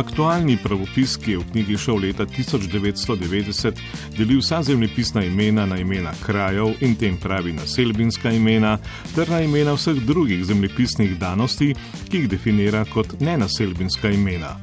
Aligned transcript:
Aktualni 0.00 0.56
pravopis, 0.56 1.18
ki 1.20 1.34
je 1.34 1.38
v 1.38 1.44
knjigi 1.52 1.76
šel 1.76 1.98
leta 2.00 2.24
1990, 2.24 3.80
deli 4.16 4.38
vsa 4.38 4.62
zemljepisna 4.62 5.24
imena 5.28 5.66
na 5.66 5.76
imena 5.76 6.14
krajev 6.24 6.72
in 6.80 6.94
tem 6.96 7.18
pravi 7.20 7.52
naselbinska 7.52 8.32
imena, 8.32 8.78
ter 9.14 9.28
na 9.28 9.42
imena 9.44 9.76
vseh 9.76 10.00
drugih 10.08 10.44
zemljepisnih 10.48 11.18
danosti, 11.20 11.74
ki 12.08 12.16
jih 12.16 12.28
definira 12.32 12.84
kot 12.88 13.20
nenaselbinska 13.20 14.10
imena. 14.16 14.56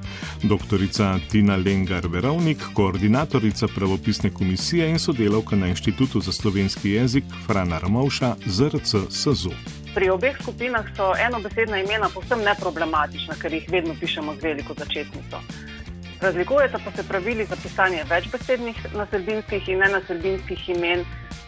Doktorica 0.43 1.19
Tina 1.29 1.55
Lengar 1.55 2.07
Verovnik, 2.07 2.65
koordinatorica 2.73 3.67
pravopisne 3.75 4.33
komisije 4.33 4.89
in 4.89 4.99
sodelavka 4.99 5.55
na 5.55 5.67
Inštitutu 5.67 6.21
za 6.21 6.31
slovenski 6.31 6.97
jezik 6.97 7.23
Frana 7.45 7.79
Ramovša 7.79 8.35
ZRC 8.45 8.95
SAZU 9.09 9.53
pri 9.97 10.13
obeh 10.13 10.37
skupinah 10.37 10.85
so 10.93 11.17
enobesedna 11.17 11.79
imena 11.81 12.05
povsem 12.13 12.43
neproblematična, 12.45 13.33
ker 13.41 13.53
jih 13.53 13.65
vedno 13.73 13.95
pišemo 13.97 14.35
z 14.37 14.45
veliko 14.45 14.75
začetnico. 14.77 15.41
Razlikujeta 16.21 16.77
pa 16.85 16.91
se 16.91 17.07
pravili 17.07 17.45
za 17.45 17.57
pisanje 17.63 18.03
večbesednih 18.09 18.93
naselbinskih 18.93 19.69
in 19.69 19.81
nenaselbinskih 19.81 20.69
imen. 20.69 21.01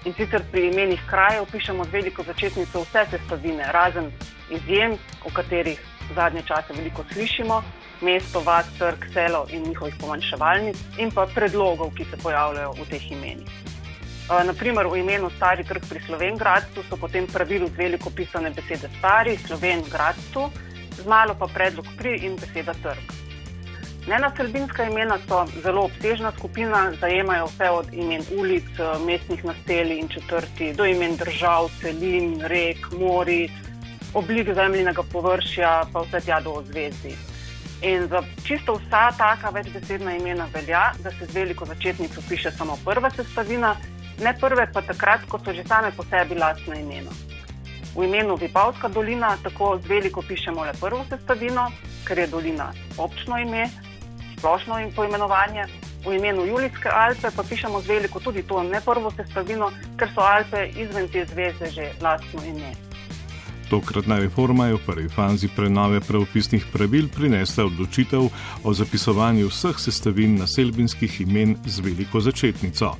In 0.05 0.17
sicer 0.17 0.41
pri 0.51 0.65
imenih 0.71 1.05
krajev 1.09 1.45
pišemo 1.51 1.85
z 1.85 1.93
veliko 1.93 2.25
začetnico 2.25 2.81
vse 2.81 3.05
sestavine, 3.11 3.69
razen 3.71 4.11
izjem, 4.49 4.97
o 5.25 5.29
katerih 5.29 5.85
zadnje 6.15 6.41
čase 6.49 6.73
veliko 6.73 7.05
slišimo, 7.13 7.63
mesto, 8.01 8.41
vas, 8.41 8.65
trg, 8.79 9.11
selo 9.13 9.45
in 9.53 9.67
njihovih 9.69 9.93
pomanjševalnic, 10.01 10.77
in 10.97 11.11
pa 11.11 11.29
predlogov, 11.35 11.93
ki 11.93 12.09
se 12.09 12.17
pojavljajo 12.17 12.71
v 12.81 12.89
teh 12.89 13.11
imenih. 13.11 13.68
Eh, 14.29 14.43
Naprimer, 14.45 14.85
v 14.85 15.01
imenu 15.01 15.29
Stari 15.33 15.65
trg 15.65 15.81
pri 15.89 16.05
Slovengradcu 16.05 16.85
so 16.85 16.93
potem 16.93 17.25
pravilu 17.25 17.65
z 17.65 17.73
veliko 17.73 18.13
pisane 18.13 18.53
besede 18.53 18.85
Stari, 19.01 19.33
Slovengradcu, 19.41 20.53
z 21.01 21.05
malo 21.09 21.33
pa 21.33 21.49
predlog 21.49 21.89
pri 21.97 22.29
in 22.29 22.37
beseda 22.37 22.77
trg. 22.77 23.01
Nenaselbinska 24.05 24.85
imena 24.85 25.17
so 25.25 25.49
zelo 25.65 25.89
obsežna 25.89 26.29
skupina, 26.37 26.93
zajemajo 27.01 27.49
vse 27.49 27.67
od 27.73 27.87
imen 27.89 28.21
ulic, 28.37 28.69
eh, 28.77 29.01
mestnih 29.01 29.41
naselij 29.41 29.97
in 29.97 30.07
četrti 30.13 30.77
do 30.77 30.85
imen 30.85 31.17
držav, 31.17 31.73
celin, 31.81 32.37
rek, 32.45 32.85
mori, 33.01 33.49
oblik 34.13 34.53
zemljinega 34.53 35.09
površja, 35.09 35.89
pa 35.89 36.05
vse 36.05 36.21
tja 36.21 36.37
do 36.37 36.53
ozvezdi. 36.61 37.17
In 37.81 38.05
za 38.13 38.21
čisto 38.45 38.77
vsa 38.77 39.09
taka 39.17 39.49
večbesedna 39.49 40.21
imena 40.21 40.45
velja, 40.53 40.93
da 41.01 41.09
se 41.09 41.25
z 41.25 41.33
veliko 41.33 41.65
začetnico 41.65 42.21
piše 42.29 42.51
samo 42.51 42.77
prva 42.85 43.09
sestavina, 43.09 43.73
ne 44.19 44.33
prve 44.39 44.67
pa 44.73 44.81
takrat, 44.81 45.25
ko 45.29 45.39
so 45.39 45.53
že 45.53 45.63
same 45.67 45.91
po 45.95 46.03
sebi 46.03 46.35
lastno 46.35 46.75
imeno. 46.75 47.11
V 47.95 48.05
imenu 48.05 48.35
Vipavska 48.35 48.87
dolina 48.87 49.37
tako 49.43 49.79
z 49.83 49.87
veliko 49.87 50.21
pišemo 50.21 50.63
le 50.63 50.73
prvo 50.79 51.05
sestavino, 51.09 51.71
ker 52.07 52.19
je 52.19 52.27
dolina 52.27 52.71
občno 52.97 53.37
ime, 53.37 53.69
splošno 54.37 54.79
in 54.79 54.91
poimenovanje. 54.95 55.65
V 56.05 56.15
imenu 56.15 56.45
Julijske 56.45 56.89
Alpe 56.89 57.31
pa 57.35 57.43
pišemo 57.43 57.81
z 57.81 57.87
veliko 57.87 58.19
tudi 58.19 58.43
to 58.43 58.63
ne 58.63 58.81
prvo 58.81 59.11
sestavino, 59.11 59.71
ker 59.97 60.09
so 60.15 60.21
Alpe 60.21 60.69
izven 60.75 61.07
te 61.07 61.25
zveze 61.25 61.71
že 61.71 61.91
lastno 62.01 62.45
ime. 62.45 62.88
Tokratna 63.69 64.17
reforma 64.19 64.65
je 64.67 64.73
v 64.73 64.85
prvi 64.85 65.09
fazi 65.09 65.47
prenove 65.55 65.99
pravopisnih 66.01 66.65
pravil 66.73 67.05
prinesla 67.13 67.67
odločitev 67.69 68.29
o 68.63 68.73
zapisovanju 68.73 69.47
vseh 69.47 69.77
sestavin 69.77 70.39
naselbinskih 70.41 71.21
imen 71.21 71.53
z 71.65 71.85
veliko 71.85 72.19
začetnico. 72.19 72.95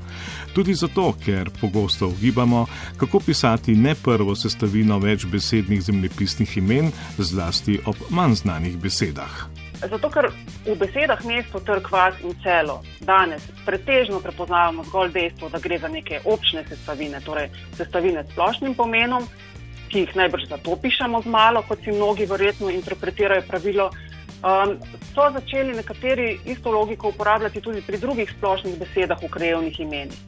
Tudi 0.53 0.73
zato, 0.73 1.13
ker 1.25 1.49
pogosto 1.61 2.07
ugibamo, 2.07 2.67
kako 2.97 3.19
pisati 3.19 3.75
ne 3.75 3.95
prvo 3.95 4.35
sestavino 4.35 4.99
večbesednih 4.99 5.81
zemljepisnih 5.81 6.57
imen, 6.57 6.91
zlasti 7.17 7.79
ob 7.85 7.95
manj 8.09 8.33
znanih 8.45 8.77
besedah. 8.77 9.49
Zato, 9.79 10.09
ker 10.11 10.27
v 10.67 10.75
besedah 10.75 11.21
mesto, 11.25 11.59
trg, 11.63 11.87
vas 11.91 12.15
in 12.21 12.35
celo 12.43 12.81
danes 12.99 13.45
pretežno 13.65 14.19
prepoznavamo 14.19 14.83
zgolj 14.83 15.13
dejstvo, 15.15 15.49
da 15.49 15.59
gre 15.63 15.79
za 15.79 15.87
neke 15.87 16.19
občne 16.25 16.65
sestavine, 16.67 17.21
torej 17.25 17.47
sestavine 17.77 18.23
s 18.23 18.31
splošnim 18.33 18.75
pomenom, 18.75 19.23
ki 19.89 20.05
jih 20.05 20.15
najbrž 20.15 20.47
zato 20.49 20.75
pišemo 20.81 21.21
z 21.21 21.31
malo, 21.33 21.63
kot 21.67 21.81
si 21.83 21.91
mnogi 21.91 22.25
verjetno 22.29 22.69
interpretirajo 22.69 23.47
pravilo. 23.47 23.89
Um, 24.39 24.77
so 25.13 25.25
začeli 25.35 25.73
nekateri 25.75 26.39
isto 26.45 26.71
logiko 26.71 27.09
uporabljati 27.09 27.61
tudi 27.61 27.81
pri 27.81 27.97
drugih 27.97 28.29
splošnih 28.37 28.77
besedah 28.79 29.19
v 29.23 29.27
krajevnih 29.27 29.79
imenih. 29.79 30.19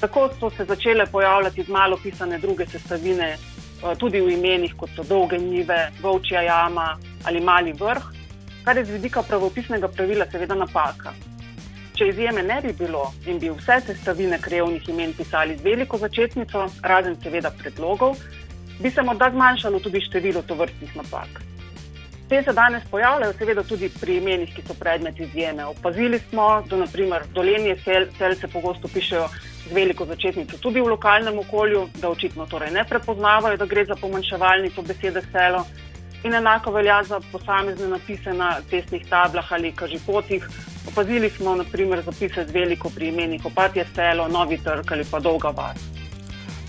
Tako 0.00 0.28
so 0.40 0.50
se 0.50 0.64
začele 0.64 1.06
pojavljati 1.06 1.62
z 1.62 1.68
malo 1.68 1.98
pisane 2.02 2.38
druge 2.38 2.66
sestavine, 2.66 3.34
uh, 3.82 3.96
tudi 3.98 4.20
v 4.20 4.36
imenih, 4.36 4.76
kot 4.76 4.94
so 4.96 5.02
dolge 5.02 5.38
njive, 5.38 5.90
volčja 6.02 6.42
jama 6.42 6.98
ali 7.24 7.40
mali 7.40 7.72
vrh, 7.72 8.06
kar 8.64 8.78
je 8.78 8.84
z 8.84 8.90
vidika 8.90 9.22
pravopisnega 9.22 9.88
pravila 9.88 10.30
seveda 10.30 10.54
napaka. 10.54 11.12
Če 12.00 12.06
izjeme 12.08 12.42
ne 12.42 12.60
bi 12.64 12.70
bilo 12.72 13.10
in 13.28 13.38
bi 13.38 13.50
vse 13.50 13.80
sestavine 13.84 14.38
krajevnih 14.40 14.88
imen 14.88 15.10
pisali 15.12 15.56
z 15.58 15.64
veliko 15.66 15.98
začetnico, 15.98 16.62
razen 16.82 17.18
seveda 17.20 17.50
predlogov, 17.50 18.14
bi 18.80 18.90
se 18.90 19.02
morda 19.02 19.30
zmanjšalo 19.30 19.80
tudi 19.80 20.00
število 20.00 20.42
tovrstnih 20.42 20.96
napak. 20.96 21.40
Te 22.30 22.42
se 22.42 22.52
danes 22.52 22.82
pojavljajo, 22.90 23.32
seveda, 23.32 23.62
tudi 23.66 23.88
pri 24.00 24.16
imenih, 24.16 24.52
ki 24.54 24.62
so 24.62 24.74
predmet 24.78 25.18
izjeme. 25.20 25.64
Opazili 25.66 26.18
smo, 26.28 26.62
da 26.70 26.76
naprimer 26.78 27.24
dolenje 27.34 27.74
sel, 27.84 28.06
selce 28.18 28.48
pogosto 28.48 28.88
pišejo 28.88 29.24
z 29.64 29.74
veliko 29.74 30.06
začetnico 30.06 30.58
tudi 30.62 30.80
v 30.80 30.92
lokalnem 30.92 31.38
okolju, 31.38 31.88
da 31.98 32.08
očitno 32.10 32.46
torej 32.46 32.70
ne 32.70 32.84
prepoznavajo, 32.88 33.56
da 33.56 33.66
gre 33.66 33.84
za 33.84 33.98
pomanjševalnico 33.98 34.82
besede 34.82 35.22
selo. 35.32 35.64
In 36.22 36.34
enako 36.34 36.70
velja 36.70 37.02
za 37.02 37.20
posamezne 37.32 37.88
napise 37.88 38.32
na 38.32 38.56
cestnih 38.70 39.06
tablah 39.10 39.52
ali 39.52 39.72
kažipotih. 39.72 40.46
Opazili 40.88 41.30
smo 41.30 41.56
naprimer 41.56 42.02
zapise 42.02 42.44
z 42.44 42.52
veliko 42.54 42.90
pri 42.94 43.08
imenih 43.08 43.46
opatje 43.46 43.86
selo, 43.94 44.28
novi 44.28 44.58
trg 44.64 44.92
ali 44.92 45.04
pa 45.10 45.20
dolga 45.20 45.50
vas. 45.50 45.99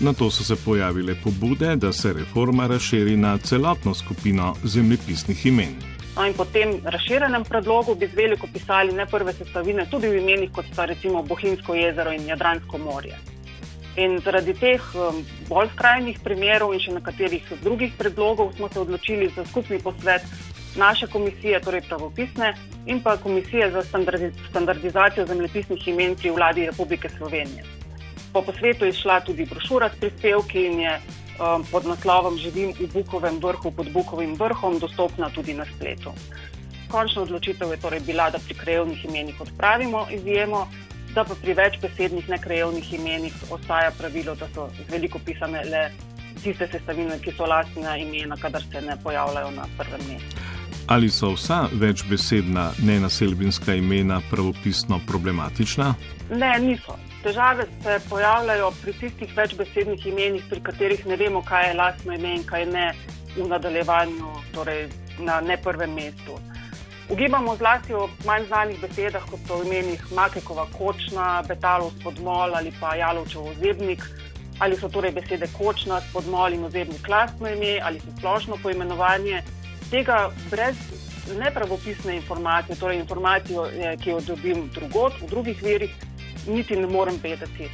Na 0.02 0.12
to 0.12 0.30
so 0.30 0.44
se 0.44 0.56
pojavile 0.64 1.14
pobude, 1.24 1.76
da 1.76 1.92
se 1.92 2.12
reforma 2.12 2.66
razširi 2.66 3.16
na 3.16 3.38
celotno 3.38 3.94
skupino 3.94 4.54
zemljepisnih 4.64 5.46
imen. 5.46 5.74
No 6.16 6.26
in 6.26 6.34
po 6.34 6.44
tem 6.44 6.72
razširjenem 6.84 7.44
predlogu 7.44 7.94
bi 7.94 8.06
z 8.06 8.16
veliko 8.16 8.48
pisali 8.52 8.92
ne 8.92 9.06
prve 9.06 9.32
sestavine, 9.32 9.86
tudi 9.90 10.08
v 10.08 10.18
imenih 10.18 10.50
kot 10.52 10.66
sta 10.72 10.84
recimo 10.84 11.22
Bohinjsko 11.22 11.74
jezero 11.74 12.12
in 12.12 12.26
Jadransko 12.26 12.78
morje. 12.78 13.18
In 13.96 14.18
zaradi 14.24 14.54
teh 14.54 14.88
um, 14.94 15.20
bolj 15.48 15.70
skrajnih 15.76 16.18
primerov 16.24 16.74
in 16.74 16.82
še 16.82 16.96
nekaterih 16.96 17.52
drugih 17.62 17.94
predlogov 17.98 18.56
smo 18.56 18.68
se 18.72 18.80
odločili 18.80 19.30
za 19.36 19.44
skupni 19.44 19.78
posvet 19.78 20.26
naše 20.76 21.06
komisije, 21.06 21.60
torej 21.60 21.84
pravopisne, 21.86 22.54
in 22.86 23.02
pa 23.02 23.16
komisije 23.16 23.70
za 23.70 23.84
standardizacijo 24.50 25.26
zemljepisnih 25.26 25.88
imen 25.88 26.16
pri 26.16 26.34
vladi 26.34 26.66
Republike 26.66 27.08
Slovenije. 27.18 27.81
Po 28.32 28.42
posvetu 28.42 28.84
je 28.84 28.92
šla 28.92 29.20
tudi 29.20 29.44
brošura 29.44 29.90
s 29.90 30.00
prispevki 30.00 30.66
in 30.66 30.80
je 30.80 30.94
um, 30.96 31.64
pod 31.70 31.86
naslovom 31.86 32.38
Živim 32.38 32.72
v 32.80 32.88
Bukovem 32.92 33.38
vrhu 33.42 33.70
pod 33.70 33.92
Bukovim 33.92 34.34
vrhom 34.34 34.78
dostopna 34.78 35.30
tudi 35.30 35.54
na 35.54 35.66
spletu. 35.76 36.12
Končna 36.88 37.22
odločitev 37.22 37.70
je 37.72 37.80
torej 37.80 38.00
bila, 38.00 38.30
da 38.30 38.38
pri 38.38 38.54
krajevnih 38.54 39.04
imenih 39.04 39.40
odpravimo 39.40 40.06
izjemo, 40.10 40.68
da 41.14 41.24
pa 41.24 41.34
pri 41.34 41.54
večbesednih 41.54 42.28
nekrajevnih 42.28 42.94
imenih 42.94 43.34
ostaja 43.50 43.90
pravilo, 43.98 44.34
da 44.34 44.48
so 44.54 44.68
z 44.76 44.88
veliko 44.92 45.18
pisane 45.18 45.64
le 45.64 45.90
tiste 46.42 46.68
sestavine, 46.72 47.18
ki 47.20 47.32
so 47.36 47.46
lastna 47.46 47.96
imena, 47.96 48.36
kadar 48.36 48.62
se 48.72 48.80
ne 48.80 48.96
pojavljajo 49.04 49.50
na 49.50 49.66
prvem 49.78 50.00
mestu. 50.08 50.36
Ali 50.86 51.08
so 51.08 51.30
vsa 51.30 51.68
večbesedna 51.72 52.72
nenaselbinska 52.82 53.74
imena 53.74 54.20
pravopisno 54.30 55.00
problematična? 55.06 55.94
Ne, 56.30 56.58
niso. 56.60 57.11
Težave 57.22 57.66
se 57.82 58.00
pojavljajo 58.10 58.72
pri 58.82 58.92
tistih 58.92 59.36
večbesednih 59.36 60.06
imenih, 60.06 60.42
pri 60.50 60.60
katerih 60.60 61.06
ne 61.06 61.16
vemo, 61.16 61.42
kaj 61.46 61.68
je 61.68 61.74
lastno 61.78 62.14
ime 62.14 62.34
in 62.34 62.42
kaj 62.46 62.66
ne 62.66 62.88
v 63.36 63.46
nadaljevanju, 63.48 64.32
torej 64.54 64.88
na 65.18 65.40
ne 65.40 65.56
prvem 65.56 65.94
mestu. 65.94 66.38
Ugibamo 67.10 67.54
zlasti 67.56 67.94
o 67.94 68.08
manj 68.26 68.46
znanih 68.46 68.80
besedah, 68.80 69.22
kot 69.30 69.40
so 69.46 69.60
imenih 69.62 70.02
Makekova 70.16 70.66
kočna, 70.74 71.44
Betalov 71.48 71.92
spodmol 72.00 72.54
ali 72.58 72.74
pa 72.80 72.94
Jalovčev 72.96 73.46
ozebnik, 73.52 74.02
ali 74.58 74.76
so 74.76 74.88
torej 74.88 75.14
besede 75.14 75.46
kočna, 75.58 76.00
spodmol 76.10 76.52
in 76.52 76.64
ozebnik 76.64 77.08
lastno 77.08 77.48
ime 77.48 77.78
ali 77.82 78.00
so 78.00 78.10
splošno 78.18 78.58
poimenovanje. 78.62 79.42
Tega 79.90 80.30
brez 80.50 80.76
nepravopisne 81.38 82.16
informacije, 82.16 82.76
torej 82.76 82.98
informacijo, 82.98 83.68
ki 84.02 84.10
jo 84.10 84.20
dobim 84.26 84.70
drugot, 84.74 85.20
v 85.22 85.28
drugih 85.30 85.62
verih, 85.62 85.94
niti 86.46 86.76
ne 86.76 86.86
morem 86.86 87.18
vedeti. 87.22 87.70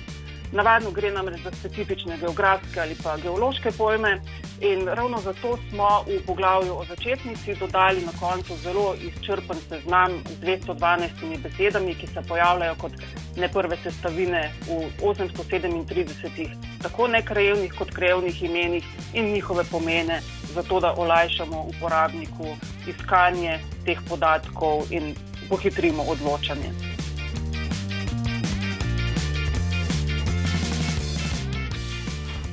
Navadno 0.52 0.90
gre 0.90 1.10
namreč 1.10 1.40
za 1.44 1.50
specifične 1.52 2.16
geografske 2.18 2.80
ali 2.80 2.96
pa 3.02 3.16
geološke 3.16 3.70
pojme, 3.70 4.20
in 4.60 4.88
ravno 4.88 5.20
zato 5.20 5.58
smo 5.70 5.88
v 6.06 6.26
poglavju 6.26 6.72
o 6.72 6.84
začetnici 6.84 7.54
dodali 7.54 8.00
na 8.00 8.12
koncu 8.20 8.56
zelo 8.56 8.94
izčrpen 8.94 9.56
seznam 9.68 10.12
z 10.28 10.44
212 10.44 11.42
besedami, 11.42 11.94
ki 11.94 12.06
se 12.06 12.22
pojavljajo 12.28 12.74
kot 12.74 12.92
ne 13.36 13.48
prve 13.48 13.76
sestavine 13.82 14.52
v 14.66 14.90
837 15.02 16.48
tako 16.82 17.08
nekrajevnih 17.08 17.72
kot 17.78 17.90
krajevnih 17.90 18.42
imenih 18.42 18.84
in 19.14 19.32
njihove 19.32 19.64
pomene, 19.70 20.20
zato 20.54 20.80
da 20.80 20.94
olajšamo 20.96 21.62
uporabniku 21.62 22.56
iskanje 22.86 23.58
teh 23.84 23.98
podatkov 24.08 24.82
in 24.90 25.14
pohitrimo 25.48 26.02
odločanje. 26.02 26.97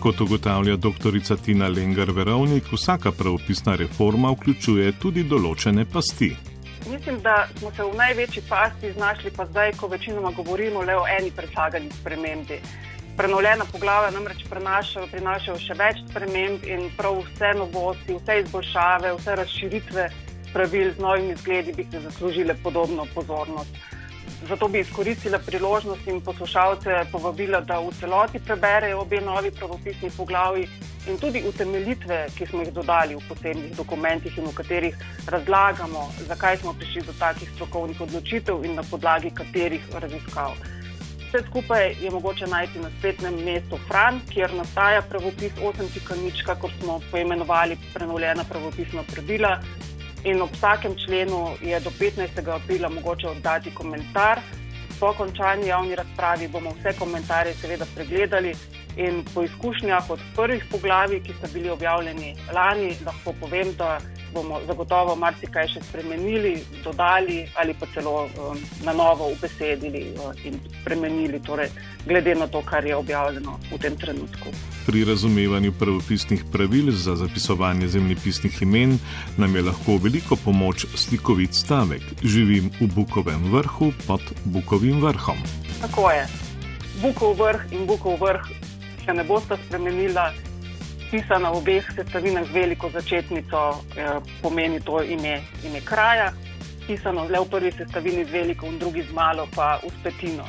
Kot 0.05 0.21
ugotavlja 0.21 0.75
dr. 0.75 1.15
Tina 1.45 1.67
Lengar 1.67 2.11
Verovnik, 2.11 2.63
vsaka 2.71 3.11
pravopisna 3.11 3.73
reforma 3.75 4.29
vključuje 4.35 4.91
tudi 5.01 5.23
določene 5.25 5.85
pasti. 5.93 6.27
Mislim, 6.91 7.17
da 7.25 7.47
smo 7.57 7.71
se 7.73 7.87
v 7.87 7.97
največji 7.97 8.43
pasti 8.49 8.91
znašli 8.93 9.31
pa 9.33 9.47
zdaj, 9.49 9.73
ko 9.79 9.89
večinoma 9.89 10.29
govorimo 10.37 10.83
le 10.85 10.99
o 10.99 11.07
eni 11.09 11.31
predlagani 11.33 11.89
spremembi. 11.97 12.59
Prenovljena 13.17 13.65
poglavja 13.71 14.13
namreč 14.13 14.45
prinašajo, 14.51 15.07
prinašajo 15.09 15.57
še 15.65 15.79
več 15.81 16.05
sprememb 16.05 16.69
in 16.69 16.85
prav 16.99 17.23
vse 17.25 17.55
novosti, 17.57 18.19
vse 18.19 18.39
izboljšave, 18.43 19.17
vse 19.17 19.39
razširitve 19.41 20.09
pravil 20.53 20.93
z 20.93 21.01
novimi 21.01 21.41
zgledi 21.41 21.73
bi 21.73 21.89
se 21.89 22.05
zaslužile 22.05 22.53
podobno 22.63 23.09
pozornost. 23.17 23.73
Zato 24.49 24.67
bi 24.67 24.79
izkoristila 24.79 25.39
priložnost 25.39 26.07
in 26.07 26.21
poslušalce 26.21 26.89
povabila, 27.11 27.61
da 27.61 27.79
v 27.79 27.89
celoti 27.99 28.39
preberejo 28.39 28.99
obe 29.01 29.21
novi 29.21 29.51
pravopisni 29.51 30.11
poglavi 30.17 30.67
in 31.09 31.17
tudi 31.17 31.41
utemeljitve, 31.49 32.19
ki 32.37 32.45
smo 32.45 32.61
jih 32.61 32.73
dodali 32.73 33.15
v 33.15 33.23
posebnih 33.29 33.73
dokumentih 33.77 34.37
in 34.37 34.45
v 34.45 34.53
katerih 34.53 34.99
razlagamo, 35.27 36.03
zakaj 36.27 36.57
smo 36.57 36.73
prišli 36.73 37.01
do 37.07 37.13
takih 37.19 37.49
strokovnih 37.55 38.01
odločitev 38.01 38.65
in 38.65 38.75
na 38.75 38.83
podlagi 38.83 39.33
katerih 39.33 39.81
raziskav. 39.93 40.53
Vse 41.25 41.41
skupaj 41.47 41.95
je 42.01 42.11
mogoče 42.11 42.47
najti 42.47 42.79
na 42.79 42.89
spletnem 42.99 43.41
mestu 43.45 43.79
Fran, 43.87 44.21
kjer 44.29 44.53
nastaja 44.53 45.01
pravopis 45.01 45.57
8.0, 45.57 46.55
kot 46.61 46.71
smo 46.81 46.99
poimenovali 47.11 47.77
prenovljena 47.93 48.45
pravopisna 48.49 49.03
pravila 49.13 49.57
in 50.25 50.41
ob 50.41 50.49
vsakem 50.53 50.95
členu 51.05 51.55
je 51.61 51.79
do 51.79 51.89
15. 51.89 52.49
aprila 52.49 52.89
mogoče 52.89 53.27
oddati 53.27 53.73
komentar. 53.75 54.39
Po 54.99 55.13
končani 55.13 55.67
javni 55.67 55.95
razpravi 55.95 56.47
bomo 56.47 56.69
vse 56.69 56.97
komentarje 56.99 57.53
seveda 57.53 57.85
pregledali 57.95 58.55
in 58.97 59.23
po 59.33 59.43
izkušnjah 59.43 60.09
od 60.09 60.19
prvih 60.35 60.65
poglavij, 60.71 61.23
ki 61.23 61.33
so 61.41 61.47
bili 61.53 61.69
objavljeni 61.69 62.35
lani, 62.53 62.95
lahko 63.05 63.33
povem, 63.39 63.73
da 63.77 63.99
bomo 64.33 64.59
zagotovo 64.67 65.15
marsikaj 65.15 65.67
še 65.71 65.81
spremenili, 65.83 66.57
dodali 66.83 67.45
ali 67.55 67.75
pa 67.79 67.87
celo 67.93 68.25
um, 68.25 68.59
na 68.83 68.93
novo 68.93 69.29
ubesedili 69.31 70.03
uh, 70.19 70.31
in 70.47 70.59
spremenili, 70.81 71.39
torej, 71.39 71.71
glede 72.05 72.35
na 72.35 72.47
to, 72.47 72.61
kar 72.61 72.85
je 72.85 72.95
objavljeno 72.95 73.59
v 73.71 73.79
tem 73.79 73.95
trenutku. 73.97 74.51
Pri 74.85 75.05
razumevanju 75.07 75.71
pravopisnih 75.79 76.43
pravil 76.51 76.91
za 76.91 77.15
zapisovanje 77.15 77.87
zemljepisnih 77.87 78.61
imen 78.61 78.99
nam 79.37 79.55
je 79.55 79.63
lahko 79.69 79.97
veliko 80.03 80.35
pomoč 80.35 80.85
slikovit 80.95 81.55
stavek: 81.55 82.03
Živim 82.23 82.71
v 82.81 82.91
Bukovem 82.95 83.47
vrhu 83.51 83.91
pod 84.07 84.21
Bukovim 84.45 85.01
vrhom. 85.01 85.39
Tako 85.81 86.11
je. 86.11 86.27
Bukov 87.01 87.35
vrh 87.39 87.71
in 87.75 87.87
Bukov 87.87 88.21
vrh 88.21 88.45
se 89.05 89.13
ne 89.13 89.23
bosta 89.23 89.57
spremenila 89.65 90.33
pisana 91.11 91.51
v 91.51 91.57
obeh 91.57 91.85
sestavinah 91.95 92.45
z 92.49 92.51
veliko 92.51 92.89
začetnico, 92.89 93.85
eh, 93.95 94.19
pomeni 94.41 94.81
to 94.81 95.01
ime, 95.03 95.41
ime 95.63 95.81
kraja, 95.81 96.33
pisano 96.87 97.25
le 97.29 97.39
v 97.39 97.49
prvi 97.49 97.71
sestavini 97.71 98.25
z 98.25 98.31
veliko 98.31 98.65
in 98.65 98.79
drugi 98.79 99.03
z 99.03 99.11
malo, 99.13 99.47
pa 99.55 99.79
v 99.83 99.89
spetino. 99.99 100.45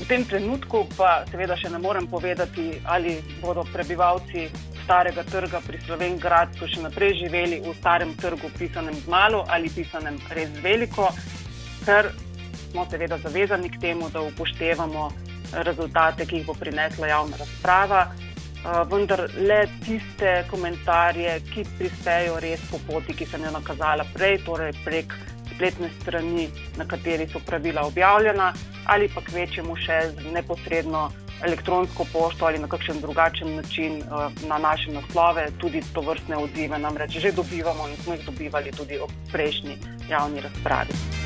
V 0.00 0.08
tem 0.08 0.24
trenutku 0.24 0.88
pa 0.96 1.22
seveda 1.30 1.54
še 1.56 1.70
ne 1.70 1.78
morem 1.78 2.08
povedati, 2.08 2.80
ali 2.84 3.22
bodo 3.40 3.62
prebivalci 3.72 4.50
starega 4.82 5.22
trga 5.22 5.60
pri 5.62 5.78
Slovenki 5.86 6.26
še 6.66 6.82
naprej 6.82 7.22
živeli 7.22 7.60
v 7.62 7.74
starem 7.78 8.16
trgu, 8.18 8.50
pisanem 8.58 8.94
z 8.94 9.06
malo 9.06 9.44
ali 9.48 9.70
pisanem 9.70 10.18
res 10.34 10.50
z 10.50 10.58
veliko, 10.58 11.06
ker 11.86 12.10
smo 12.72 12.86
seveda 12.90 13.18
zavezani 13.22 13.70
k 13.70 13.78
temu, 13.78 14.10
da 14.10 14.20
upoštevamo 14.26 15.21
rezultate, 15.52 16.26
ki 16.26 16.40
jih 16.40 16.46
bo 16.46 16.54
prinesla 16.58 17.06
javna 17.06 17.36
razprava. 17.36 18.06
Eh, 18.62 18.84
vendar 18.86 19.26
le 19.36 19.66
tiste 19.82 20.44
komentarje, 20.50 21.40
ki 21.50 21.64
prispejo 21.78 22.38
res 22.40 22.60
po 22.70 22.78
poti, 22.86 23.14
ki 23.14 23.26
sem 23.26 23.42
jo 23.42 23.50
nakazala 23.50 24.06
prej, 24.14 24.38
torej 24.46 24.76
prek 24.84 25.14
spletne 25.50 25.90
strani, 26.00 26.46
na 26.78 26.86
kateri 26.86 27.26
so 27.26 27.42
pravila 27.42 27.82
objavljena, 27.86 28.52
ali 28.86 29.08
pa 29.10 29.20
k 29.20 29.34
večjemu 29.34 29.74
še 29.76 29.98
z 30.14 30.30
neposredno 30.36 31.08
elektronsko 31.42 32.06
pošto 32.12 32.46
ali 32.46 32.58
na 32.62 32.68
kakšen 32.70 33.00
drugačen 33.02 33.56
način 33.56 33.98
eh, 33.98 34.46
na 34.46 34.58
naše 34.62 34.94
naslove, 34.94 35.48
tudi 35.58 35.82
to 35.94 36.06
vrstne 36.06 36.38
odzive 36.38 36.78
namreč 36.78 37.18
že 37.18 37.32
dobivamo 37.32 37.88
in 37.88 37.98
smo 38.04 38.14
jih 38.14 38.24
dobivali 38.30 38.70
tudi 38.70 38.98
ob 38.98 39.10
prejšnji 39.32 39.76
javni 40.08 40.40
razpravi. 40.40 41.21